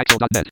[0.00, 0.48] Axel.net.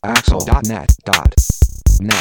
[0.00, 2.16] Axel.net.net.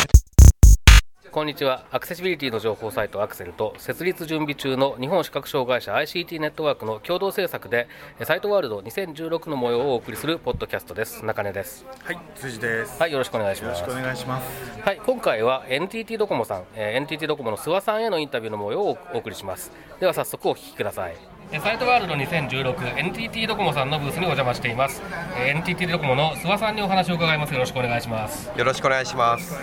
[1.32, 7.88] こんにちはアクセシビリティの情報サイトアクセルと設立準備中の日本視覚障害者 ICT ネットワークの共同制作で
[8.24, 13.00] サイトワールド2016の模様をお送りするポッドキャストです中根ですはい、辻です。
[13.00, 14.82] はいよろしくお願いしますよろしくお願いします。
[14.82, 19.72] はい今回は NTT ドコモさん、えー NTT ドコモの諏訪さんへのインタビューの模様をお送りします
[20.02, 21.16] では早速お聞きください
[21.52, 25.02] えーサイトワールド 2016NTT ドコモさんのブースにお邪魔しています、
[25.38, 27.54] えー NTT ドコモの諏訪さんにお話を伺います。
[27.54, 28.52] よろしくお願いします。
[28.58, 29.56] よろしくお願いします。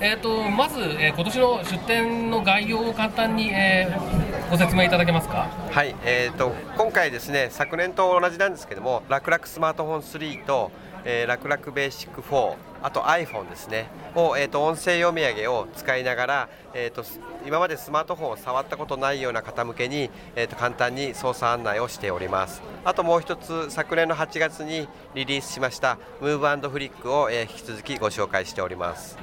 [0.00, 5.48] えー、とまず、えー今年の出展の概要を簡単に、えーご説明いただけますか？
[5.70, 10.72] はい、えー、と今回ですね、昨年と同じなんですけども、楽々スマートフォン3と、
[11.04, 13.86] えー、楽々ベーシック4、あと iPhone ですね、
[14.16, 17.04] を、えー、と音声読み上げを使いながら、えー、と
[17.46, 22.60] 今までスマートフォンを触ったことないような方向けに、えー、と簡単に操作案内をしております。
[22.84, 29.16] あともう一つ、昨年の8月にリリースしました、ムーブフリックを、えー引き続きご紹介しております。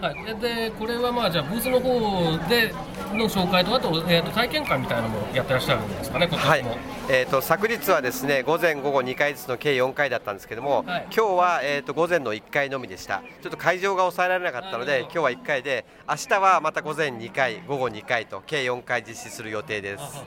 [0.00, 2.72] はい、でこれはまあじゃあブースの方で
[3.12, 6.26] の紹介とあと,、えー、と体験会みたいなのもやってらっしゃるんですかね。
[6.26, 6.64] はい、
[7.08, 11.06] えー、と昨日はですね午前、午後2回ずつの計4回だったんですけども、はい。
[11.14, 20.24] 今日は、えー、と午前の1回のみでした、ちょっと会場が抑えられなかったので、今日は1回で、明日はまた午前2回、午後2回と、計4回実施する予定です。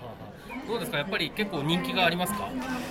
[0.68, 2.48] どうですか、やっぱり結構人気がありますか？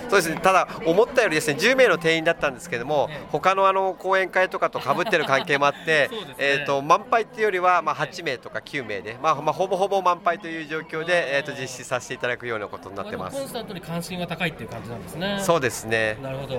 [0.09, 13.47] そうですねただ、思ったよりですね10名の定員だったんですけどもええ、他のあの講演会とかとかぶってる関係もあって ね、えーと満杯っていうよりは、まあ、8名とか9名で、まあまあ、ほぼほぼ満杯という状況で、えー、と実施させていただくようなことになってますコン。
[13.47, 15.37] スタントに関心が高いっていう感じなんですね。
[15.41, 16.53] そうですねなるほど。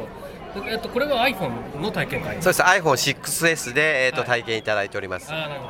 [0.61, 2.37] でえっとこれは iPhone の体験会？
[2.43, 5.31] そうです iPhone6S で、えーとはい体験いただいております。
[5.33, 5.67] あーなるほ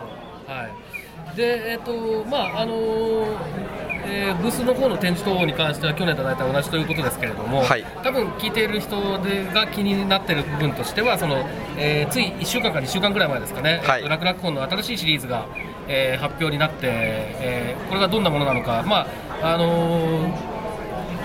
[0.48, 0.52] ど。
[0.54, 1.36] はい。
[1.36, 3.26] でえっ、とまああのー
[4.06, 7.84] えーブースの方の展示等に関しては去年と大体同じということですけれども、はい。
[8.02, 11.44] 多分聞いている人でが気になっている部分としてはその、
[11.76, 14.02] えーつい1週間か2週間ぐらい前ですかね、はい。
[14.02, 15.46] えーと楽々本の新しいシリーズが、
[15.88, 19.06] えー発表になって、えーこれがどんなものなのか、ま
[19.42, 20.54] ああのー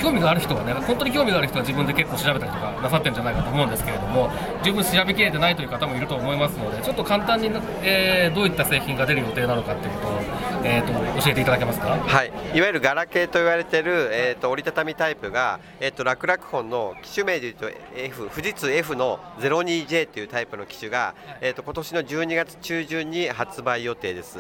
[0.02, 4.32] 興味がある人はね、本当に興味がある人は自分で結構調べたりとかなさってるんじゃないかと思うんですけれども、
[4.64, 7.50] 十分調べきれてないという方もいると思いますので、ちょっと簡単に、
[7.82, 10.20] えーどういった製品が出る予定なのかっていうことを、
[10.64, 11.98] えーと教えていただけますか？
[11.98, 24.40] はい、いわゆるガラケーと言われている、えー、と折りたたみタイプが、えー、と楽々本の機種名でいうと F 富士通 F の 02J というタイプの機種が、えー、と今年の12月中旬に発売予定です。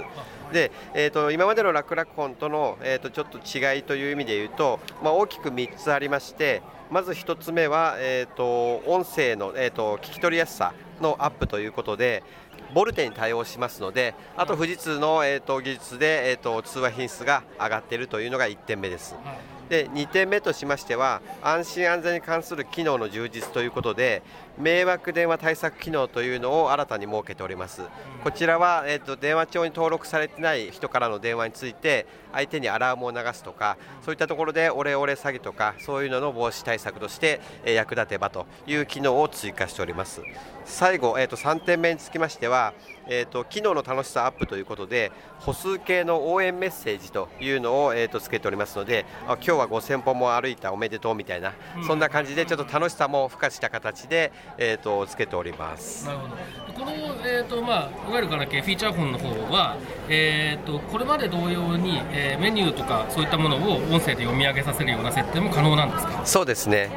[0.53, 12.24] で、えー、と今までの楽々本との、えー、とちょっと違いという意味で言うと、まあ、大きく3つありましてまず1つ目は、えー、と音声の、えー、と聞き取りやすさのアップということで
[12.74, 19.16] ボルテに対応しますのであと富士通の、えー、と技術で、えー、と通話品質が上がっているというのが1点目です。
[19.70, 24.24] で2点目としましては安心安全に関する機能の充実ということで
[24.59, 27.81] 迷惑電話対策機能というのを新たに設けております。
[28.24, 40.22] こちらは、えー、と電話帳に登録されてない人からの電話について相手にアラームを流すとかそういったところでオレオレ詐欺とかそういうのの防止対策として、えー役立てばという機能を追加しております。
[40.66, 42.74] 最後、えー、と3点目につきましては、
[43.08, 51.53] えー、と機能の楽しさアップということで歩数計の応援メッセージというのを、えー、とつけておりますのであ今日は5000歩も歩いたおめでとうみたいな、
[51.88, 56.06] そんな感じでちょっと楽しさも付加した形で、えー、とつけております。
[56.06, 56.36] なるほど。
[56.74, 56.92] この、
[57.26, 59.78] えーとまあ、いわゆるガラケーフィーチャーフォンの方は、
[60.08, 66.26] えー、とこれまで同様に、えーメニューとかそういったものを音声で読み上げさせるような設定も可能なんですか？
[66.26, 66.90] そうですね。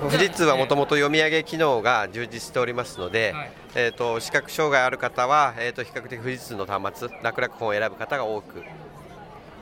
[0.00, 3.50] 富士通はもともと読み上げ機能が充実しておりますので、はい。
[3.74, 8.62] えー、と視覚障害ある方は、えー、と比較的富士通の端末楽々本を選ぶ方が多く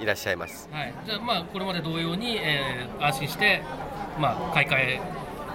[0.01, 0.69] いらっしゃいます。
[0.73, 3.62] はい、じゃあ、まあ、これまで同様に、えー安心して、
[4.19, 5.01] まあ、買い替え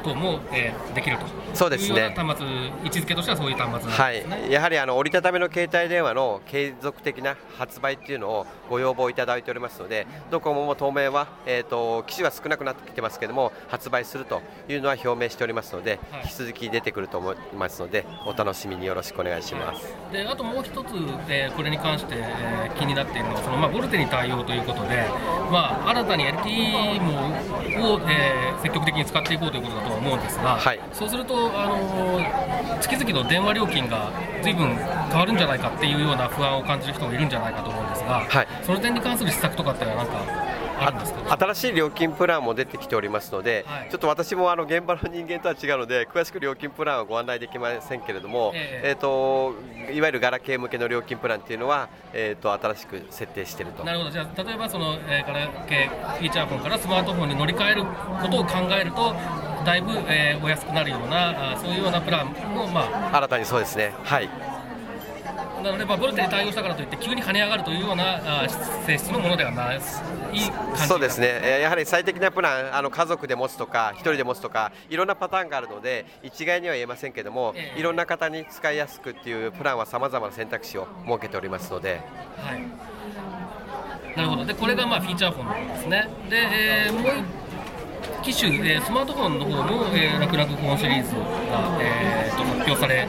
[0.01, 2.45] 等も、えーできるとそうですね端末、
[2.83, 4.47] 位置づけとしてはそういう端末なんですはね。
[4.49, 19.93] い、やはりあの折りたたみの携帯電話の継続的な発売っていうのをご要望いただいておりますので、ドコモも当面は、えー、と機種は少なくなってきてますけども、発売するというのは表明しておりますので、はい引き続き出てくると思いますので、お楽しみによろしくお願いします。
[20.11, 20.87] であともう一つ、
[21.27, 25.05] えーこれに関して、えー気になっているのはその、まあ、ボルテに対応ということで、
[25.51, 30.79] まあ、新たに LTE もを、えー積極的に使っていこうということだとは思うんですが、はい。
[30.93, 34.11] そうすると、あのー月々の電話料金が
[34.41, 38.47] ずいぶん変わるんじゃないかっていうような不安を感じる人もいるんじゃないかと思うんですが、はい。
[38.63, 40.51] その点に関する施策とかってのはなんか？
[41.29, 43.89] 新しい料金プランも出てきておりますので、はい。
[43.91, 48.89] ちょっと私もあの現場の人間とは違うので詳しく料金プランはご案内できませんけれども、ええ。
[48.89, 49.53] えーと
[49.93, 53.83] いわゆるガラケー向けの料金プランっていうのは、えー、と新しく設定していると。
[53.83, 54.11] なるほど。
[54.11, 59.13] じゃあ例えばその、えーガラケーフィーチャーフォンからスマートフォンに乗り換えることを考えると
[59.63, 63.93] だいぶ、えーお安くなるようなあそういうようなプランも、まあ、新たにそうですね。
[64.03, 64.29] はい。
[65.63, 68.49] なので、まあ、ボルテに対応したからといって急に跳ね上がるというようなあ
[68.87, 69.79] 性質のものではない
[70.87, 77.79] そうですね、えーやはり最適なプラン、あの家族で持つとか、一人で持つとか、いろんなパターンがあるので、一概には言えませんけども、ええ。
[77.79, 82.01] いろんな方に使いやすくっていうプランはさまざまな選択肢を設けておりますので、
[82.37, 84.45] はい、なるほど。
[84.45, 86.09] でこれがまあフィーチャーフォンですね。
[86.27, 87.60] で、えーもう一
[88.23, 93.07] 機種、えースマートフォンの方も、えー、楽々フォンシリーズが、えーと発表され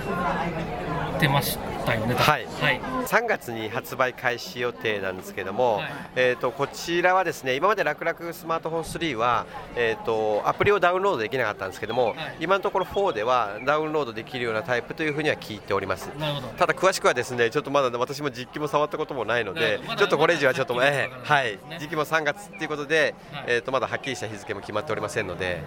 [1.18, 2.46] てましはい。
[2.46, 2.80] はい。
[3.06, 5.92] 3月に発売開始予定なんですけども、はい。
[6.16, 9.46] えー、とこちらはですね今まで楽々スマートフォン3は、
[9.76, 12.36] えー、とアプリをダウンロードできなかったんですけども、はい。
[12.40, 16.06] 今のところ4ではダウンロードできるようなタイプというふうには聞いております。
[16.18, 16.48] なるほど。
[16.48, 21.58] ただ詳しくはですねちょっとまだ私も実機も触ったこともないのでまだちょっとこれ以上はちょっと、ええわからはい。
[21.78, 23.44] 時期も3月ということで、はい。
[23.48, 25.62] えー、とまだはっきりした日付も決まっておりませんので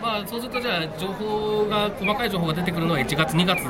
[0.00, 3.68] まあ、そうするとじゃあ情報が細かい情報が出てくるのは1月2月ぐ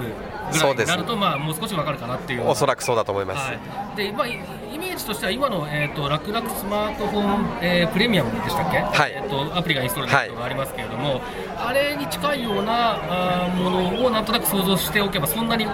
[0.61, 2.47] らいになると、まあ、もう少し分かるかなっていう。
[2.47, 3.39] おそらくそうだと思います。
[3.39, 4.33] はい、で、まあ、イ
[4.75, 9.13] イメージとしては今の、えー、と楽々スマートフォン、えープレミアムでしたっけ、はい。
[9.15, 11.21] えー、とアプリがインストールできるのがありますけれども、
[11.57, 15.67] あれに近いようなあーものをなんとなく想像しておけばそんなに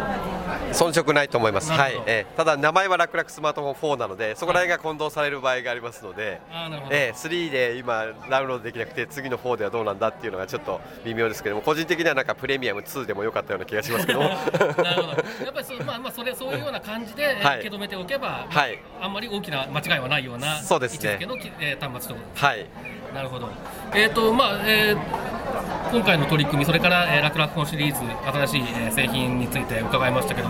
[0.73, 1.29] 遜色ない。
[1.29, 1.53] と思い。
[1.53, 2.01] ます、はい。
[2.07, 10.29] えーただ名前は楽々スマートフォン4なのでそこら辺が混同される場合がありますので、あーなるほどえー3で今ダウンロードできなくて次の4ではどうなんだってい。
[10.29, 15.15] うのがちょっと微妙ですけども個人的にはなんかプレミアム2でも良かったような気がしますけどもなるほどや
[15.51, 16.57] っぱりそう,、まあまあ、それそうい。
[16.57, 18.79] うような感じで、受け止めておけば、はい。
[19.01, 20.01] あんまり大きな間違い。
[20.01, 20.25] はない。
[20.25, 22.19] ようなそうですね位置づけのき、えー端末とい。
[22.19, 22.67] うことですはい。
[23.15, 23.49] なるほど。
[23.95, 25.44] えっ、とまあ、えー
[25.93, 28.01] 今回の取り組み、それから、えー、楽々本シリーズ
[28.47, 30.49] 新しい、えー製品について伺いましたけど、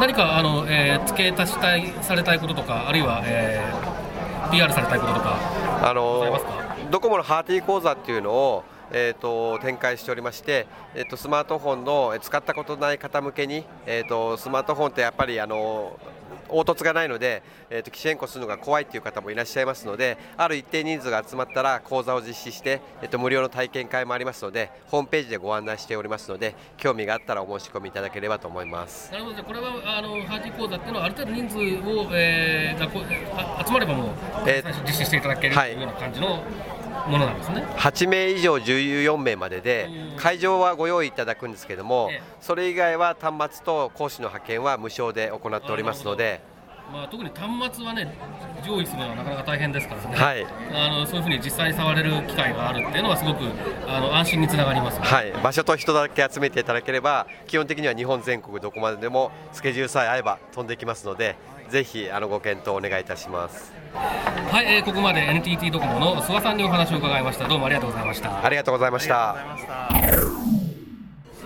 [0.00, 5.36] 何かあの、えー付け足したいされたいこととか、あるいは、えー PR されたいこととか、
[5.82, 6.76] あのますか？
[6.90, 15.98] ドコモのハーティー講座っていうのを、えー、と展開しておりまして、えー、とスマートフォンのえー使ったことない方向けに、えー、とスマートフォンってやっぱりあの
[16.48, 29.10] 凹凸がないので、えー、と機種変更するのが怖いっていう方もいらっしゃいますのである一定人数が集まったら講座を実施して、えー、と無料の体験会もありますのでホームページでご案内しておりますので興味があったらお申し込みいただければと思います。
[29.10, 32.86] なるほど、じゃあこれはあのハーティー講座っていうのは、ある程度人数を、えー
[33.66, 34.08] 集まればもう、
[34.46, 36.42] えー実施していただけるとはいいうような感じの
[37.08, 37.64] ものなんですね。
[37.76, 40.16] 8名以上14名まででうん。
[40.16, 42.22] 会場はご用意いただくんですけどもええ。
[42.40, 46.40] それ以外は端末と講師の派遣は無償で行っておりますので。
[46.92, 48.14] まあ、特に端末はね、
[48.64, 50.46] 上位するのはなかなか大変ですからね、はい。
[50.72, 53.42] あのそういうふうに実際に触れる機会があるっていうのは、すごく
[53.88, 61.36] あの安心につながります、はい、場所と人だけ集めていただければ基本的には日本全国どこまででもスケジュールさえ合えば飛んできますので
[61.68, 63.72] ぜひあのご検討お願いいたします
[64.50, 67.48] はい、えーここまで NTT ドコモの諏訪さんにお話を伺いました。
[67.48, 68.44] どうもありがとうございました。
[68.44, 69.36] ありがとうございました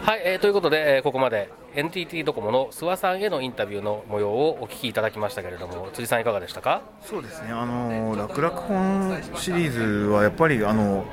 [0.02, 6.82] はい、えーということで、えーここまで NTT ドコモの諏訪さんへのインタビューの模様をお聞きいただきましたけれども、辻さんいかがでしたか？
[7.02, 11.04] そうですね、あの楽々本シリーズはやっぱりあの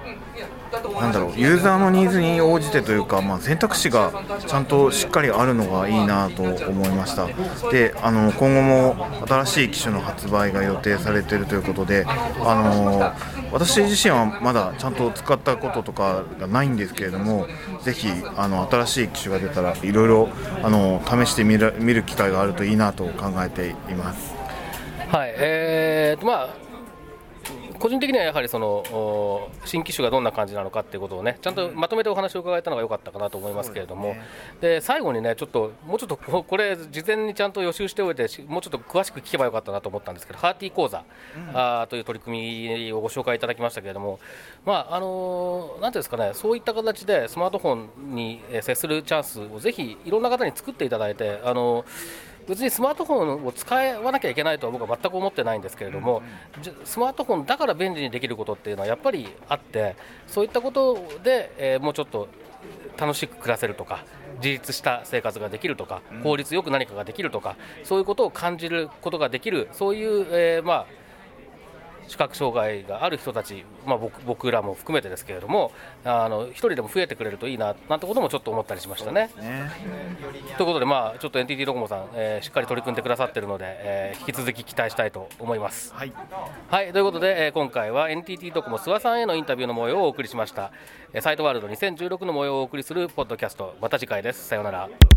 [0.99, 4.11] なんだろうユーザーのニーズに応じてというか、まあ、選択肢が
[4.45, 7.27] ちゃんとしっかりあるのがいいなと思いました
[7.71, 13.13] であの今後も新しい機種の発売が予定されているということであの
[13.51, 17.47] 私自身はまだちゃんと使ったこととかがないんですけれども
[17.83, 20.29] ぜひあの新しい機種が出たらいろいろ
[20.63, 24.35] あの試してみる見る機会があるといいなと考えています。
[25.09, 26.66] はい、えーとまあ
[27.77, 34.15] 個人的にはやはりそのお新機種がどんな感じなのかっていうことをねちゃんとまとめてお話を伺えたのが良かったかなと思いますけれども、
[34.61, 41.03] で最後にねちょっともうちょっとここれ事前にちゃんと予習しておいてしもうちょっと詳しく聞けばよかったなと思ったんですけどハーティー講座、
[41.53, 44.19] あーという取り組みをご紹介いただきましたけれども
[44.65, 51.85] まああのーなんていうんですかねそういった形でスマートフォンにえー接するチャンスをぜひいろんな方に作っていただいてあのー
[52.47, 56.21] 別にスマートフォンを使わなきゃいけないとは僕は全く思ってないんですけれども、
[56.85, 59.95] スマートフォンだから便利にできることっていうのはやっぱりあって
[60.27, 62.27] そういったことで、えーもうちょっと
[62.97, 64.03] 楽しく暮らせるとか
[64.37, 70.85] 自立した生活ができるとか効率よく何かができるとかそういうことを感じることができるそういう、えーまあ
[72.07, 75.71] 視覚障害がある人たち、まあ、僕僕らも含めてですけれども
[76.03, 79.29] あの一人でも増えてくれるといいななんてこともちょっと思ったりしましたね。
[79.37, 79.71] ね
[80.57, 85.93] ということで、まあ、ちょっと NTT ドコモさん、えーしっかり取り組んでくださっているので、えー引き続き期待したいと思います。
[85.93, 86.13] はい
[86.69, 90.71] はい、ということで、えー今回は NTT ドコモ諏訪さんへのインタビューの模様をお送りしました。
[91.13, 94.47] えーサイトワールド2016の模様をお送りするポッドキャスト、また次回です。
[94.47, 95.16] さようなら。